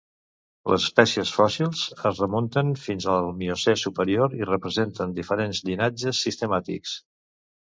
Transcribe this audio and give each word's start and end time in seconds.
Les 0.71 0.85
espècies 0.85 1.33
fòssils 1.39 1.83
es 2.11 2.21
remunten 2.23 2.73
fins 2.85 3.07
al 3.17 3.29
Miocè 3.43 3.75
superior 3.83 4.35
i 4.39 4.49
representen 4.53 5.15
diferents 5.21 5.63
llinatges 5.69 6.27
sistemàtics. 6.29 6.97